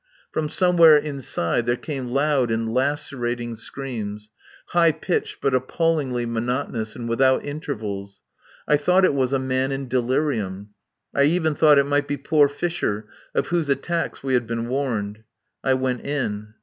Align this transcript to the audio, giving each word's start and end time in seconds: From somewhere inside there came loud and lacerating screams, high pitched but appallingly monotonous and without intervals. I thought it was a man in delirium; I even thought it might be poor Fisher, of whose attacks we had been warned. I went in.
From 0.31 0.49
somewhere 0.49 0.97
inside 0.97 1.67
there 1.67 1.75
came 1.75 2.07
loud 2.07 2.49
and 2.49 2.67
lacerating 2.73 3.53
screams, 3.53 4.31
high 4.69 4.91
pitched 4.91 5.39
but 5.41 5.53
appallingly 5.53 6.25
monotonous 6.25 6.95
and 6.95 7.07
without 7.07 7.45
intervals. 7.45 8.19
I 8.67 8.77
thought 8.77 9.05
it 9.05 9.13
was 9.13 9.31
a 9.31 9.37
man 9.37 9.71
in 9.71 9.87
delirium; 9.87 10.69
I 11.13 11.25
even 11.25 11.53
thought 11.53 11.77
it 11.77 11.85
might 11.85 12.07
be 12.07 12.17
poor 12.17 12.47
Fisher, 12.47 13.05
of 13.35 13.49
whose 13.49 13.69
attacks 13.69 14.23
we 14.23 14.33
had 14.33 14.47
been 14.47 14.69
warned. 14.69 15.23
I 15.63 15.75
went 15.75 16.01
in. 16.03 16.55